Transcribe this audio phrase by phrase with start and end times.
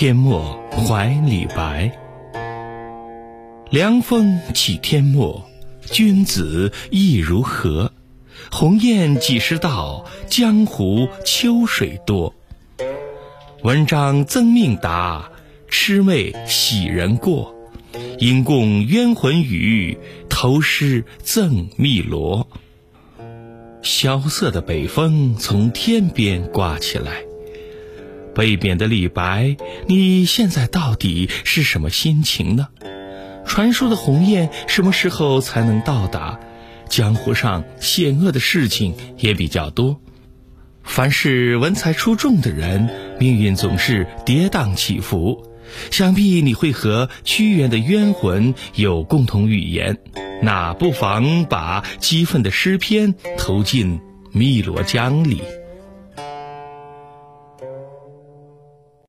[0.00, 1.92] 天末怀李白。
[3.68, 5.44] 凉风起天末，
[5.82, 7.92] 君子意如何？
[8.50, 10.06] 鸿雁几时到？
[10.26, 12.34] 江湖秋水多。
[13.62, 15.32] 文章曾命达，
[15.68, 17.54] 魑魅喜人过。
[18.18, 19.98] 因共冤魂语，
[20.30, 22.48] 投诗赠汨罗。
[23.82, 27.29] 萧瑟的北风从天边刮起来。
[28.34, 32.68] 被贬的李白，你现在到底是什么心情呢？
[33.46, 36.38] 传说的鸿雁什么时候才能到达？
[36.88, 40.00] 江湖上险恶的事情也比较多。
[40.82, 45.46] 凡是文采出众的人，命运总是跌宕起伏。
[45.92, 49.98] 想必你会和屈原的冤魂有共同语言，
[50.42, 54.00] 那不妨把激愤的诗篇投进
[54.32, 55.42] 汨罗江里。